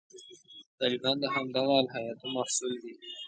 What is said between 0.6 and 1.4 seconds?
طالبان د